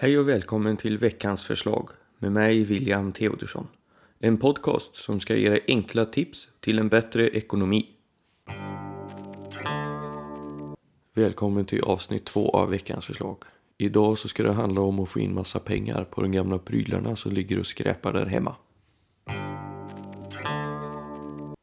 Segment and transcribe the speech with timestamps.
[0.00, 1.88] Hej och välkommen till veckans förslag
[2.18, 3.66] med mig William Theodorsson.
[4.18, 7.86] En podcast som ska ge dig enkla tips till en bättre ekonomi.
[11.14, 13.36] Välkommen till avsnitt två av veckans förslag.
[13.78, 17.16] Idag så ska det handla om att få in massa pengar på de gamla prylarna
[17.16, 18.56] som ligger och skräpar där hemma.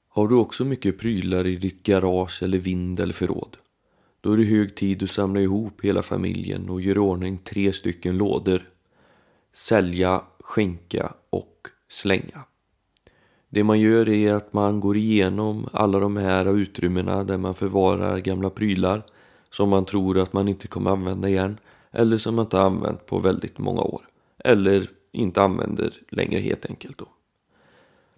[0.09, 3.58] Har du också mycket prylar i ditt garage eller vind eller förråd?
[4.25, 8.17] Då är det hög tid att samla ihop hela familjen och göra ordning tre stycken
[8.17, 8.70] lådor.
[9.53, 12.45] Sälja, skänka och slänga.
[13.49, 18.19] Det man gör är att man går igenom alla de här utrymmena där man förvarar
[18.19, 19.03] gamla prylar
[19.49, 21.57] som man tror att man inte kommer använda igen
[21.91, 24.07] eller som man inte har använt på väldigt många år.
[24.38, 27.07] Eller inte använder längre helt enkelt då.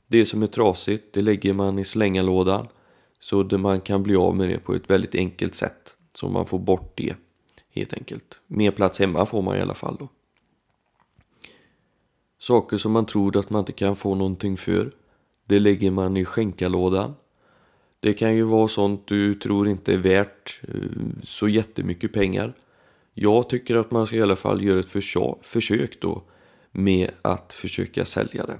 [0.07, 2.67] Det som är trasigt det lägger man i slängarlådan
[3.19, 5.96] så att man kan bli av med det på ett väldigt enkelt sätt.
[6.19, 7.15] Så man får bort det
[7.69, 8.41] helt enkelt.
[8.47, 10.09] Mer plats hemma får man i alla fall då.
[12.39, 14.91] Saker som man tror att man inte kan få någonting för.
[15.45, 17.13] Det lägger man i skänkalådan.
[17.99, 20.75] Det kan ju vara sånt du tror inte är värt eh,
[21.23, 22.53] så jättemycket pengar.
[23.13, 24.89] Jag tycker att man ska i alla fall göra ett
[25.41, 26.23] försök då
[26.71, 28.59] med att försöka sälja det.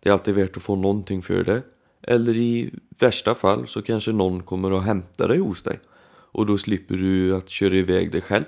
[0.00, 1.62] Det är alltid värt att få någonting för det.
[2.02, 5.78] Eller i värsta fall så kanske någon kommer att hämta det hos dig.
[6.34, 8.44] Och då slipper du att köra iväg dig själv.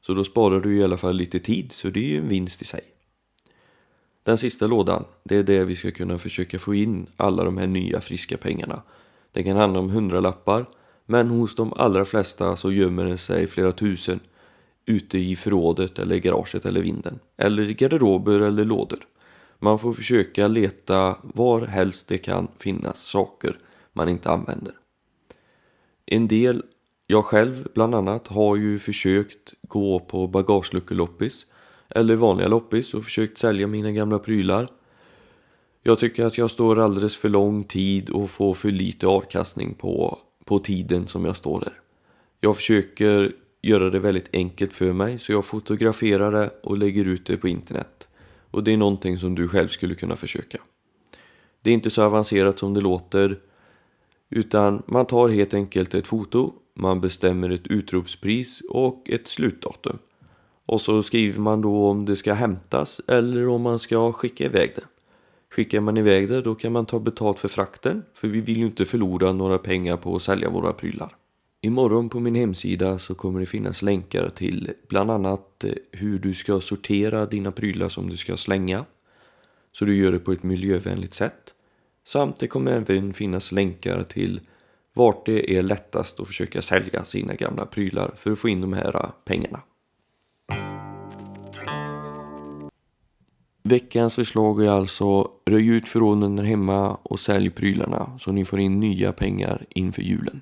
[0.00, 2.62] Så då sparar du i alla fall lite tid, så det är ju en vinst
[2.62, 2.80] i sig.
[4.22, 7.66] Den sista lådan, det är det vi ska kunna försöka få in alla de här
[7.66, 8.82] nya friska pengarna.
[9.32, 10.66] Det kan handla om hundralappar,
[11.06, 14.20] men hos de allra flesta så gömmer det sig flera tusen
[14.86, 17.18] ute i förrådet eller garaget eller vinden.
[17.36, 18.98] Eller i garderober eller lådor.
[19.58, 23.58] Man får försöka leta var helst det kan finnas saker
[23.92, 24.74] man inte använder.
[26.06, 26.62] En del,
[27.06, 31.46] jag själv bland annat, har ju försökt gå på bagageluckeloppis
[31.88, 34.68] eller vanliga loppis och försökt sälja mina gamla prylar.
[35.82, 40.18] Jag tycker att jag står alldeles för lång tid och får för lite avkastning på,
[40.44, 41.80] på tiden som jag står där.
[42.40, 47.26] Jag försöker göra det väldigt enkelt för mig så jag fotograferar det och lägger ut
[47.26, 48.08] det på internet.
[48.50, 50.58] Och det är någonting som du själv skulle kunna försöka.
[51.62, 53.38] Det är inte så avancerat som det låter
[54.30, 59.98] utan man tar helt enkelt ett foto, man bestämmer ett utropspris och ett slutdatum.
[60.66, 64.72] Och så skriver man då om det ska hämtas eller om man ska skicka iväg
[64.76, 64.84] det.
[65.54, 68.66] Skickar man iväg det då kan man ta betalt för frakten för vi vill ju
[68.66, 71.16] inte förlora några pengar på att sälja våra prylar.
[71.60, 76.34] Imorgon på min hemsida så kommer det finnas länkar till bland annat eh, hur du
[76.34, 78.84] ska sortera dina prylar som du ska slänga.
[79.72, 81.54] Så du gör det på ett miljövänligt sätt.
[82.06, 84.40] Samt det kommer även finnas länkar till
[84.96, 88.72] vart det är lättast att försöka sälja sina gamla prylar för att få in de
[88.72, 89.60] här pengarna.
[93.62, 98.60] Veckans förslag är alltså röj ut förråden där hemma och sälj prylarna så ni får
[98.60, 100.40] in nya pengar inför julen.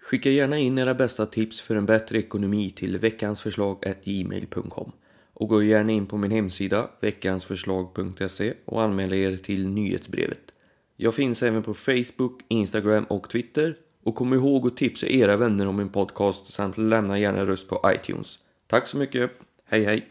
[0.00, 4.92] Skicka gärna in era bästa tips för en bättre ekonomi till veckansförslag.gmail.com
[5.34, 10.52] och gå gärna in på min hemsida veckansförslag.se och anmäl er till nyhetsbrevet.
[10.96, 15.66] Jag finns även på Facebook, Instagram och Twitter och kom ihåg att tipsa era vänner
[15.66, 18.38] om min podcast samt lämna gärna röst på iTunes.
[18.66, 19.30] Tack så mycket,
[19.64, 20.08] hej hej!